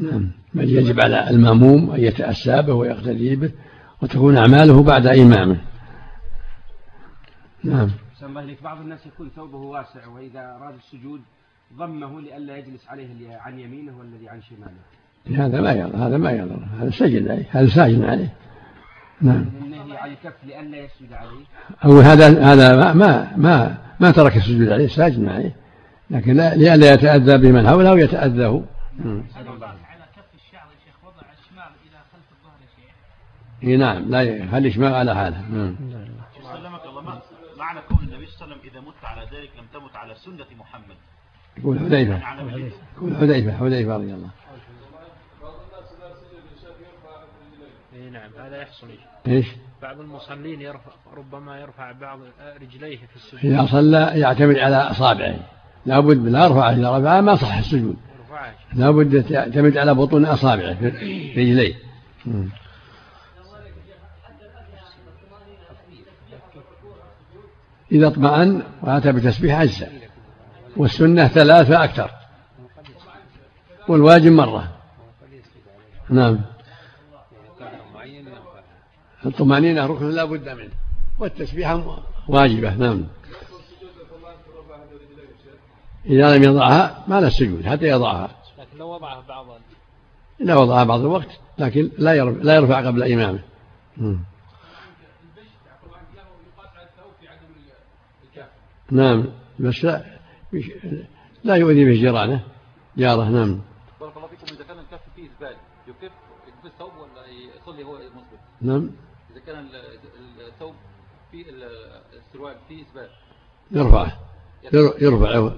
نعم. 0.00 0.30
بل 0.54 0.70
يجب 0.70 1.00
على 1.00 1.30
المأموم 1.30 1.90
أن 1.90 2.00
يتأسى 2.00 2.62
به 2.62 2.72
ويقتدي 2.74 3.36
به 3.36 3.52
وتكون 4.02 4.36
أعماله 4.36 4.82
بعد 4.82 5.06
إمامه. 5.06 5.60
نعم. 7.64 7.90
بعض 8.62 8.80
الناس 8.80 9.06
يكون 9.06 9.30
ثوبه 9.36 9.58
واسع 9.58 10.06
وإذا 10.06 10.40
أراد 10.40 10.74
السجود 10.74 11.20
ضمه 11.74 12.20
لئلا 12.20 12.56
يجلس 12.56 12.88
عليه 12.88 13.36
عن 13.36 13.58
يمينه 13.58 13.98
والذي 13.98 14.28
عن 14.28 14.42
شماله. 14.42 14.80
هذا 15.34 15.60
ما 15.60 15.72
يضر 15.72 15.96
هذا 15.96 16.16
ما 16.16 16.30
يضر 16.30 16.58
هذا 16.80 16.90
سجد 16.90 17.28
عليه 17.28 17.44
هذا 17.50 17.66
ساجد 17.66 18.04
عليه. 18.04 18.32
نعم. 19.20 19.44
النهي 19.62 19.96
عن 19.96 20.10
الكف 20.10 20.44
لئلا 20.44 20.76
يسجد 20.78 21.12
عليه. 21.12 21.44
أو 21.84 22.00
هذا 22.00 22.52
هذا 22.52 22.76
ما 22.76 22.92
ما 22.92 23.36
ما, 23.36 23.78
ما 24.00 24.10
ترك 24.10 24.36
السجود 24.36 24.68
عليه 24.68 24.88
ساجد 24.88 25.28
عليه. 25.28 25.54
لكن 26.10 26.36
لئلا 26.36 26.92
يتأذى 26.92 27.38
بمن 27.38 27.68
حوله 27.68 27.92
ويتأذى 27.92 28.46
هو 28.46 28.62
إي 33.64 33.76
نعم 33.76 34.10
لا 34.10 34.20
هل 34.20 34.66
الاشماغ 34.66 34.94
على 34.94 35.14
حاله 35.14 35.40
نعم. 35.50 35.76
سلمك 36.42 36.84
الله. 36.84 37.20
معنى 37.58 37.80
كون 37.88 37.98
النبي 37.98 38.26
صلى 38.26 38.44
الله 38.44 38.54
عليه 38.54 38.62
وسلم 38.62 38.70
إذا 38.70 38.80
مت 38.80 39.04
على 39.04 39.22
ذلك 39.22 39.50
لم 39.58 39.64
تمت 39.80 39.96
على 39.96 40.14
سنة 40.14 40.46
محمد. 40.60 40.96
يقول 41.58 41.78
حذيفة. 41.78 42.20
يقول 42.96 43.16
حذيفة. 43.16 43.52
حذيفة 43.52 43.94
رضي 43.96 44.14
الله 44.14 44.30
اي 47.94 48.10
نعم 48.34 48.46
هذا 48.46 48.62
يحصل. 48.62 48.86
إيش؟ 49.28 49.46
بعض 49.82 50.00
المصلين 50.00 50.60
يرفع 50.60 50.92
ربما 51.16 51.58
يرفع 51.58 51.92
بعض 51.92 52.18
رجليه 52.60 52.96
في 52.96 53.16
السجود. 53.16 53.44
إذا 53.44 53.66
صلى 53.66 54.12
يعتمد 54.14 54.58
على 54.58 54.76
أصابعه. 54.76 55.36
لابد 55.86 56.16
من 56.16 56.36
ارفع 56.36 56.70
اذا 56.70 56.98
رفع 56.98 57.20
ما 57.20 57.36
صح 57.36 57.56
السجود. 57.56 57.96
لابد 58.74 59.30
يعتمد 59.30 59.76
على 59.76 59.94
بطون 59.94 60.24
أصابعه 60.24 60.74
في 60.74 60.88
رجليه. 61.36 61.74
إذا 67.92 68.06
اطمأن 68.06 68.62
وأتى 68.82 69.12
بتسبيح 69.12 69.60
أجزاء. 69.60 69.92
والسنة 70.76 71.28
ثلاثة 71.28 71.84
أكثر. 71.84 72.10
والواجب 73.88 74.32
مرة. 74.32 74.72
نعم. 76.10 76.38
الطمأنينة 79.26 79.86
ركن 79.86 80.10
لا 80.10 80.24
بد 80.24 80.48
منه 80.48 80.70
والتسبيحة 81.18 82.04
واجبة 82.28 82.74
نعم. 82.74 83.04
إذا 86.06 86.36
لم 86.36 86.42
يضعها 86.42 87.04
ما 87.08 87.20
له 87.20 87.26
السجود 87.26 87.66
حتى 87.66 87.84
يضعها. 87.84 88.30
لكن 88.58 88.78
لو 88.78 88.94
وضعها 88.94 89.24
بعض 89.28 89.46
إذا 90.40 90.54
وضعها 90.56 90.84
بعض 90.84 91.00
الوقت 91.00 91.28
لكن 91.58 91.90
لا 91.98 92.14
يرفع, 92.14 92.42
لا 92.42 92.54
يرفع 92.54 92.86
قبل 92.86 93.12
إمامه. 93.12 93.42
نعم 98.90 99.24
بس 99.58 99.84
لا 99.84 100.04
لا 101.44 101.54
يؤذي 101.54 101.84
به 101.84 101.92
جيرانه 101.92 102.44
جاره 102.96 103.28
نعم. 103.28 103.60
بارك 104.00 104.16
الله 104.16 104.28
فيكم. 104.28 104.54
إذا 104.54 104.64
كان 104.64 104.78
الكف 104.78 105.00
فيه 105.16 105.28
زبال 105.38 105.56
يكف 105.88 106.12
يكف 106.48 106.64
الثوب 106.64 106.90
ولا 106.96 107.26
يصلي 107.56 107.84
هو 107.84 107.94
مسلم 107.94 108.38
نعم. 108.60 108.90
كان 109.46 109.56
الثوب 110.54 110.74
فيه 111.32 111.44
السروال 112.28 112.54
فيه 112.68 112.84
زبال 112.92 113.08
يرفعه 113.70 114.12
يرفع. 115.00 115.52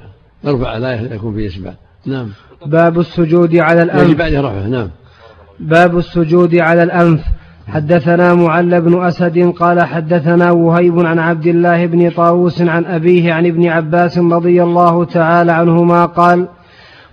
يرفع. 0.44 0.76
لا 0.76 1.14
يكون 1.14 1.34
فيه 1.34 1.46
إسبال 1.46 1.74
نعم. 2.06 2.28
باب 2.66 2.98
السجود 2.98 3.56
على 3.56 3.82
الأنف. 3.82 4.08
يجب 4.08 4.22
عليه 4.22 4.40
رفعه. 4.40 4.66
نعم. 4.66 4.90
باب 5.60 5.98
السجود 5.98 6.54
على 6.54 6.82
الأنف. 6.82 7.20
حدثنا 7.68 8.34
معل 8.34 8.80
بن 8.80 9.04
أسد 9.04 9.52
قال 9.58 9.82
حدثنا 9.82 10.50
وهيب 10.50 10.98
عن 10.98 11.18
عبد 11.18 11.46
الله 11.46 11.86
بن 11.86 12.10
طاووس 12.10 12.62
عن 12.62 12.84
أبيه 12.84 13.32
عن 13.32 13.46
ابن 13.46 13.66
عباس 13.66 14.18
رضي 14.18 14.62
الله 14.62 15.04
تعالى 15.04 15.52
عنهما 15.52 16.06
قال 16.06 16.48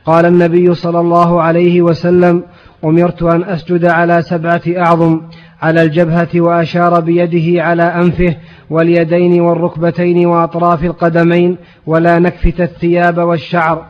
قال 0.06 0.26
النبي 0.26 0.76
صلى 0.76 1.00
الله 1.00 1.42
عليه 1.42 1.82
وسلم 1.82 2.44
أمرت 2.84 3.24
أن 3.24 3.44
أسجد 3.44 3.86
على 3.86 4.22
سبعة 4.22 4.62
أعظم. 4.68 5.22
على 5.62 5.84
الجبهة 5.84 6.30
وأشار 6.36 7.00
بيده 7.00 7.64
على 7.64 7.84
أنفه 7.84 8.36
واليدين 8.70 9.42
والركبتين 9.42 10.26
وأطراف 10.26 10.84
القدمين 10.84 11.58
ولا 11.86 12.20
نكفت 12.20 12.62
الثياب 12.62 13.18
والشعر. 13.18 13.86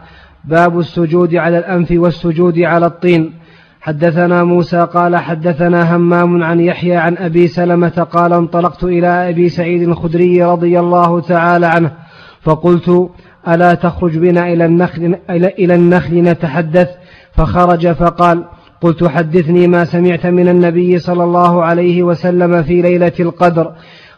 باب 0.45 0.79
السجود 0.79 1.35
على 1.35 1.57
الأنف 1.57 1.91
والسجود 1.91 2.59
على 2.59 2.85
الطين. 2.85 3.33
حدثنا 3.81 4.43
موسى 4.43 4.87
قال 4.93 5.17
حدثنا 5.17 5.95
همام 5.95 6.43
عن 6.43 6.59
يحيى 6.59 6.95
عن 6.95 7.17
أبي 7.17 7.47
سلمة 7.47 8.07
قال 8.11 8.33
انطلقت 8.33 8.83
إلى 8.83 9.29
أبي 9.29 9.49
سعيد 9.49 9.81
الخدري 9.81 10.43
رضي 10.43 10.79
الله 10.79 11.19
تعالى 11.21 11.65
عنه 11.65 11.91
فقلت 12.41 13.09
ألا 13.47 13.73
تخرج 13.73 14.17
بنا 14.17 14.53
إلى 14.53 14.65
النخل, 14.65 15.15
إلى 15.29 15.75
النخل 15.75 16.15
نتحدث؟ 16.15 16.89
فخرج 17.31 17.91
فقال 17.91 18.45
قلت 18.81 19.03
حدثني 19.03 19.67
ما 19.67 19.85
سمعت 19.85 20.25
من 20.25 20.47
النبي 20.47 20.99
صلى 20.99 21.23
الله 21.23 21.63
عليه 21.63 22.03
وسلم 22.03 22.63
في 22.63 22.81
ليلة 22.81 23.11
القدر. 23.19 23.71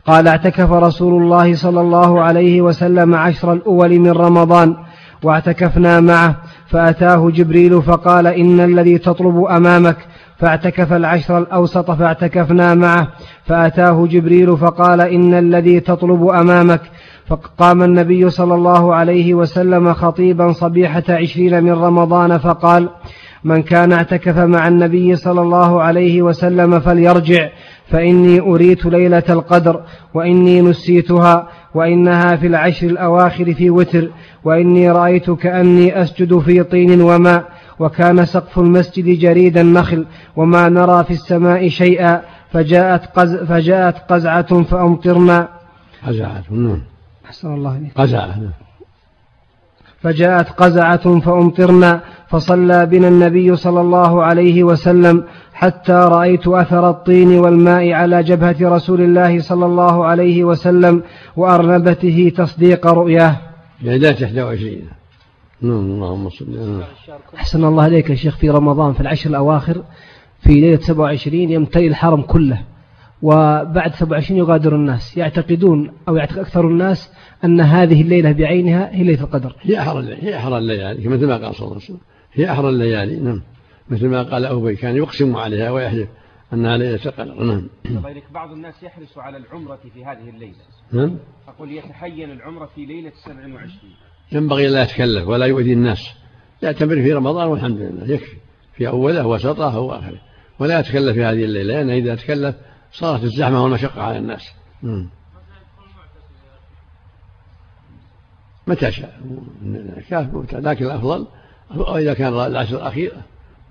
قال 0.06 0.28
اعتكف 0.28 0.72
رسول 0.72 1.24
الله 1.24 1.56
صلى 1.56 1.82
الله 1.82 2.22
عليه 2.22 2.62
وسلم 2.62 3.16
عشر 3.16 3.54
الأول 3.54 4.00
من 4.00 4.12
رمضان 4.12 4.76
واعتكفنا 5.24 6.00
معه 6.00 6.36
فأتاه 6.68 7.30
جبريل 7.30 7.82
فقال 7.82 8.28
إن 8.28 8.60
الذي 8.60 8.98
تطلب 8.98 9.44
أمامك. 9.44 9.98
فاعتكف 10.38 10.94
العشر 10.94 11.38
الأوسط 11.38 11.92
فاعتكفنا 11.92 12.74
معه 12.74 13.08
فأتاه 13.46 14.08
جبريل 14.08 14.58
فقال 14.58 15.02
إن 15.02 15.34
الذي 15.34 15.80
تطلب 15.80 16.28
أمامك. 16.28 16.82
فقام 17.28 17.84
النبي 17.84 18.30
صلى 18.30 18.54
الله 18.54 18.96
عليه 18.96 19.34
وسلم 19.34 19.94
خطيبا 19.94 20.52
صبيحة 20.52 21.04
عشرين 21.10 21.64
من 21.64 21.72
رمضان 21.72 22.38
فقال 22.38 22.90
من 23.44 23.64
كان 23.64 23.92
اعتكف 23.92 24.38
مع 24.38 24.68
النبي 24.68 25.16
صلى 25.16 25.42
الله 25.42 25.82
عليه 25.82 26.22
وسلم 26.22 26.80
فليرجع 26.80 27.50
فإني 27.90 28.40
أريت 28.40 28.86
ليلة 28.86 29.24
القدر 29.30 29.84
وإني 30.14 30.62
نسيتها 30.62 31.48
وإنها 31.74 32.36
في 32.36 32.48
العشر 32.48 32.88
الأواخر 32.88 33.54
في 33.54 33.70
وتر 33.70 34.10
وإني 34.44 34.92
رأيت 34.92 35.32
كأني 35.32 36.02
أسجد 36.02 36.40
في 36.40 36.64
طين 36.64 37.02
وماء 37.02 37.46
وكان 37.80 38.26
سقف 38.26 38.60
المسجد 38.60 39.20
جريد 39.20 39.58
النخل 39.58 40.06
وما 40.36 40.70
نرى 40.70 41.04
في 41.04 41.12
السماء 41.12 41.70
شيئا 41.70 42.22
فجاءت, 42.52 43.06
قز 43.06 43.36
فجاءت 43.36 43.98
قزعة 44.12 44.64
فأمطرنا. 44.64 45.48
قزعة 46.08 46.44
نعم 46.50 46.82
أحسن 47.26 47.54
الله 47.54 47.78
إليك. 47.78 47.92
قزعة 47.96 48.40
نعم. 48.40 48.52
فجاءت 50.02 50.50
قزعة 50.50 51.20
فأمطرنا 51.20 52.02
فصلى 52.30 52.86
بنا 52.86 53.08
النبي 53.08 53.56
صلى 53.56 53.82
الله 53.82 54.24
عليه 54.24 54.64
وسلم 54.64 55.24
حتى 55.54 55.94
رأيت 55.94 56.48
أثر 56.48 56.90
الطين 56.90 57.40
والماء 57.40 57.92
على 57.92 58.24
جبهة 58.24 58.56
رسول 58.62 59.02
الله 59.02 59.40
صلى 59.40 59.66
الله 59.66 60.06
عليه 60.06 60.44
وسلم 60.44 61.04
وأرنبته 61.38 62.32
تصديق 62.38 62.88
رؤياه. 62.88 63.38
ليلة 63.82 64.10
21 64.10 64.82
نعم 65.62 65.92
اللهم 65.92 66.30
صل 66.30 66.82
أحسن 67.36 67.64
الله 67.66 67.84
عليك 67.84 68.10
يا 68.10 68.16
شيخ. 68.16 68.38
في 68.38 68.50
رمضان 68.50 68.94
في 68.94 69.02
العشر 69.02 69.30
الأواخر 69.30 69.84
في 70.40 70.54
ليلة 70.54 70.80
27 70.82 71.52
يمتلئ 71.52 71.88
الحرم 71.88 72.22
كله 72.22 72.62
وبعد 73.22 73.94
27 73.94 74.40
يغادر 74.40 74.76
الناس. 74.76 75.18
يعتقدون 75.18 75.92
أو 76.08 76.16
يعتقد 76.16 76.38
أكثر 76.38 76.68
الناس 76.68 77.12
أن 77.46 77.62
هذه 77.62 78.02
الليلة 78.02 78.32
بعينها 78.32 78.90
هي 78.92 79.04
ليلة 79.04 79.22
القدر. 79.22 79.56
هي 79.62 79.80
أحرى 80.38 80.58
الليالي 80.58 81.08
مثل 81.08 81.28
ما 81.28 81.38
قال 81.38 81.56
صلى 81.56 81.66
الله 81.66 81.76
عليه 81.76 81.86
وسلم. 81.86 81.98
هي 82.38 82.52
أحرى 82.52 82.70
الليالي. 82.70 83.16
نعم. 83.16 83.42
مثل 83.90 84.08
ما 84.08 84.24
قال 84.24 84.46
أبي 84.46 84.76
كان 84.76 84.96
يقسم 84.96 85.36
عليها 85.36 85.72
ويحلف 85.72 86.10
أنها 86.54 86.78
ليلة 86.78 87.06
القدر. 87.06 87.44
نعم. 87.44 87.68
بعض 88.34 88.52
الناس 88.52 88.84
يحرص 88.84 89.18
على 89.18 89.38
العمرة 89.38 89.80
في 89.94 90.06
هذه 90.06 90.30
الليلة. 90.30 90.56
نعم. 90.92 91.18
أقول 91.48 91.72
يتحين 91.72 92.32
العمرة 92.32 92.70
في 92.76 92.86
ليلة 92.86 93.12
27 93.26 93.70
ينبغي 94.32 94.68
لا 94.68 94.84
يتكلف 94.84 95.28
ولا 95.28 95.46
يؤذي 95.46 95.74
الناس. 95.74 96.10
يعتبر 96.64 96.96
في 96.96 97.14
رمضان 97.14 97.48
والحمد 97.48 97.78
لله. 97.78 98.14
يكفي. 98.14 98.38
في 98.74 98.88
أوله 98.88 99.28
وسطه 99.28 99.80
وآخره 99.80 100.22
ولا 100.60 100.80
يتكلف 100.80 101.14
في 101.14 101.24
هذه 101.24 101.46
الليلة. 101.46 101.74
لأن 101.74 101.90
إذا 101.90 102.16
تكلف 102.16 102.56
صارت 102.92 103.24
الزحمة 103.24 103.64
والمشقة 103.64 104.02
على 104.02 104.18
الناس. 104.18 104.52
متى 108.68 108.92
شاء؟ 108.92 109.20
لكن 110.54 110.86
الأفضل 110.86 111.28
إذا 111.72 112.14
كان 112.14 112.34
العشر 112.34 112.76
الأخير 112.76 113.12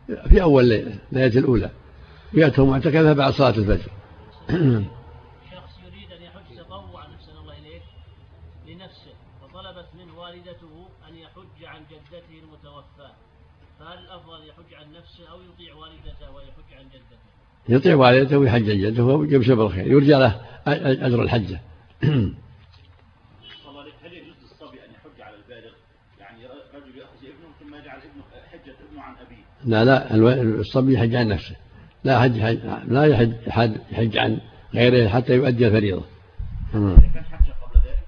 في 0.07 0.43
أول 0.43 0.69
ليلة 0.69 0.99
ليلة 1.13 1.39
الأولى. 1.39 1.71
يأتوا 2.35 2.67
معتكفة 2.67 3.13
بعد 3.13 3.33
صلاة 3.33 3.51
الفجر. 3.51 3.91
يريد 4.51 6.13
أن 6.13 6.23
يحج 6.23 6.59
تطوعا 6.59 7.05
أحسن 7.05 7.39
الله 7.41 7.53
إليك 7.53 7.83
لنفسه 8.67 9.13
فطلبت 9.43 9.87
منه 9.99 10.21
والدته 10.21 10.89
أن 11.09 11.15
يحج 11.15 11.65
عن 11.65 11.81
جدته 11.91 12.39
المتوفاة. 12.43 13.15
فهل 13.81 13.99
الأفضل 13.99 14.49
يحج 14.49 14.75
عن 14.75 14.93
نفسه 14.93 15.33
أو 15.33 15.39
يطيع 15.41 15.75
والدته 15.75 16.31
ويحج 16.35 16.79
عن 16.79 16.85
جدته؟ 16.85 17.77
يطيع 17.77 17.95
والدته 17.95 18.39
ويحج 18.39 18.71
عن 18.71 18.79
جدته 18.79 19.05
ويبشر 19.05 19.55
بالخير 19.55 19.87
يرجى 19.87 20.13
له 20.13 20.41
أجر 20.67 21.23
الحجة. 21.23 21.61
لا 29.67 29.85
لا 29.85 30.15
الصبي 30.61 30.95
يحج 30.95 31.15
عن 31.15 31.29
نفسه. 31.29 31.55
لا 32.05 32.21
حج 32.21 32.41
حج 32.41 32.59
لا 32.89 33.05
يحج 33.05 33.33
يحج 33.93 34.17
عن 34.17 34.39
غيره 34.75 35.09
حتى 35.09 35.35
يؤدي 35.35 35.67
الفريضة. 35.67 36.03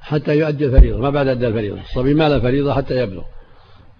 حتى 0.00 0.38
يؤدي 0.38 0.66
الفريضة 0.66 1.00
ما 1.00 1.10
بعد 1.10 1.28
أدى 1.28 1.48
الفريضة. 1.48 1.80
الصبي 1.80 2.14
ما 2.14 2.28
له 2.28 2.40
فريضة 2.40 2.74
حتى 2.74 3.02
يبلغ. 3.02 3.22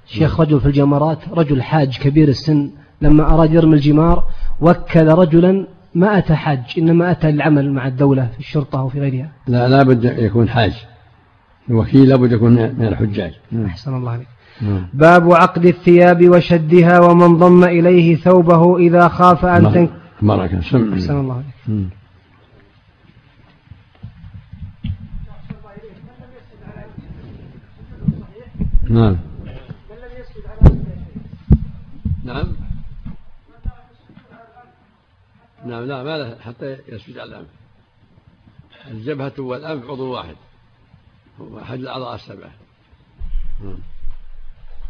شيخ 0.06 0.40
رجل 0.40 0.60
في 0.60 0.66
الجمرات 0.66 1.18
رجل 1.28 1.62
حاج 1.62 1.98
كبير 1.98 2.28
السن 2.28 2.70
لما 3.02 3.34
أراد 3.34 3.52
يرمي 3.52 3.74
الجمار 3.74 4.24
وكل 4.60 5.08
رجلا 5.08 5.66
ما 5.94 6.18
أتى 6.18 6.34
حاج 6.34 6.60
إنما 6.78 7.10
أتى 7.10 7.30
للعمل 7.30 7.72
مع 7.72 7.86
الدولة 7.86 8.26
في 8.26 8.38
الشرطة 8.38 8.82
وفي 8.82 9.00
غيرها. 9.00 9.32
لا 9.46 9.68
لا 9.68 9.82
بد 9.82 10.04
يكون 10.04 10.48
حاج. 10.48 10.72
الوكيل 11.70 12.08
لابد 12.08 12.32
يكون 12.32 12.52
من 12.52 12.86
الحجاج. 12.86 13.32
أحسن 13.66 13.96
الله 13.96 14.10
عليك. 14.10 14.26
باب 14.94 15.32
عقد 15.32 15.66
الثياب 15.66 16.28
وشدها 16.28 17.00
ومن 17.00 17.38
ضم 17.38 17.64
إليه 17.64 18.16
ثوبه 18.16 18.78
إذا 18.78 19.08
خاف 19.08 19.44
أن 19.44 19.72
تنك 19.72 19.90
سم 20.70 20.92
أحسن 20.94 21.20
الله 21.20 21.34
عليك 21.34 21.88
نعم. 28.90 29.16
نعم. 32.24 32.56
نعم 35.66 35.84
لا 35.84 36.02
ما 36.02 36.18
له 36.18 36.38
حتى 36.40 36.78
يسجد 36.88 37.18
على 37.18 37.30
الأنف. 37.30 37.48
الجبهة 38.90 39.32
والأنف 39.38 39.84
عضو 39.84 40.12
واحد. 40.12 40.36
هو 41.40 41.58
أحد 41.58 41.78
الأعضاء 41.78 42.14
السبعة. 42.14 42.50
نعم. 43.64 43.78